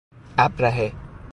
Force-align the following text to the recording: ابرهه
ابرهه 0.37 0.91